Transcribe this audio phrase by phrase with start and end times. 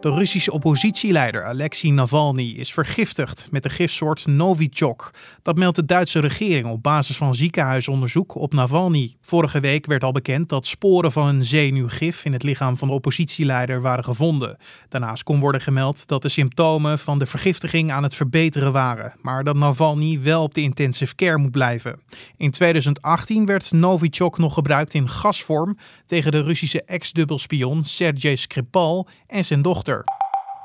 [0.00, 5.10] De Russische oppositieleider Alexei Navalny is vergiftigd met de gifsoort Novichok.
[5.42, 9.16] Dat meldt de Duitse regering op basis van ziekenhuisonderzoek op Navalny.
[9.20, 12.94] Vorige week werd al bekend dat sporen van een zenuwgif in het lichaam van de
[12.94, 14.56] oppositieleider waren gevonden.
[14.88, 19.44] Daarnaast kon worden gemeld dat de symptomen van de vergiftiging aan het verbeteren waren, maar
[19.44, 22.00] dat Navalny wel op de intensive care moet blijven.
[22.36, 25.76] In 2018 werd Novichok nog gebruikt in gasvorm
[26.06, 29.95] tegen de Russische ex-dubbelspion Sergej Skripal en zijn dochter.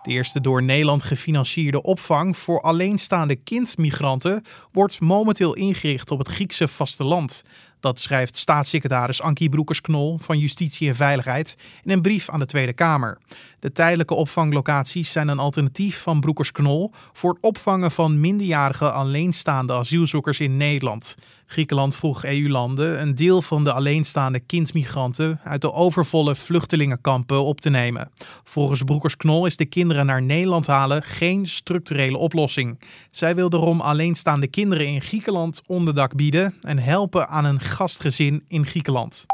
[0.01, 6.67] De eerste door Nederland gefinancierde opvang voor alleenstaande kindmigranten wordt momenteel ingericht op het Griekse
[6.67, 7.43] vasteland.
[7.81, 12.73] Dat schrijft staatssecretaris Ankie Broekers-Knol van Justitie en Veiligheid in een brief aan de Tweede
[12.73, 13.17] Kamer.
[13.59, 20.39] De tijdelijke opvanglocaties zijn een alternatief van Broekers-Knol voor het opvangen van minderjarige alleenstaande asielzoekers
[20.39, 21.15] in Nederland.
[21.45, 27.69] Griekenland vroeg EU-landen een deel van de alleenstaande kindmigranten uit de overvolle vluchtelingenkampen op te
[27.69, 28.11] nemen.
[28.43, 32.79] Volgens Broekers-Knol is de kinderen naar Nederland halen geen structurele oplossing.
[33.09, 38.65] Zij wil daarom alleenstaande kinderen in Griekenland onderdak bieden en helpen aan een gastgezin in
[38.65, 39.25] Griekenland.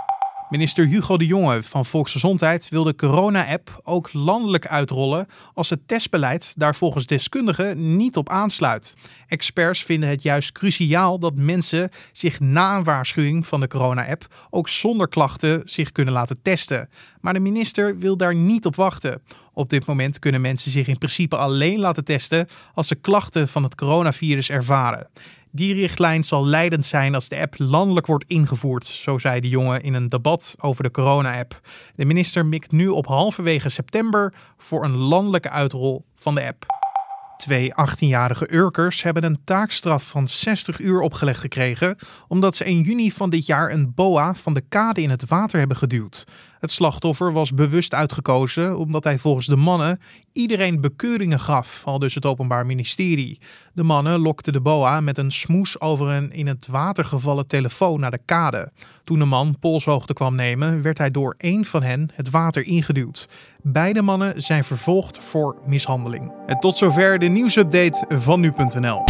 [0.50, 6.54] Minister Hugo de Jonge van Volksgezondheid wil de corona-app ook landelijk uitrollen als het testbeleid
[6.58, 8.94] daar volgens deskundigen niet op aansluit.
[9.28, 14.70] Experts vinden het juist cruciaal dat mensen zich na een waarschuwing van de corona-app ook
[14.70, 16.90] zonder klachten zich kunnen laten testen.
[17.22, 19.22] Maar de minister wil daar niet op wachten.
[19.54, 23.64] Op dit moment kunnen mensen zich in principe alleen laten testen als ze klachten van
[23.64, 25.10] het coronavirus ervaren.
[25.58, 29.82] Die richtlijn zal leidend zijn als de app landelijk wordt ingevoerd, zo zei de jongen
[29.82, 31.60] in een debat over de corona-app.
[31.96, 36.66] De minister mikt nu op halverwege september voor een landelijke uitrol van de app.
[37.38, 41.96] Twee 18-jarige Urkers hebben een taakstraf van 60 uur opgelegd gekregen
[42.28, 45.60] omdat ze in juni van dit jaar een boa van de kade in het water
[45.60, 46.24] hebben geduwd.
[46.60, 50.00] Het slachtoffer was bewust uitgekozen omdat hij volgens de mannen
[50.38, 53.40] iedereen bekeuringen gaf, al dus het Openbaar Ministerie.
[53.74, 58.00] De mannen lokten de boa met een smoes over een in het water gevallen telefoon
[58.00, 58.72] naar de kade.
[59.04, 63.28] Toen de man polshoogte kwam nemen, werd hij door één van hen het water ingeduwd.
[63.62, 66.32] Beide mannen zijn vervolgd voor mishandeling.
[66.48, 69.04] En tot zover de nieuwsupdate van nu.nl.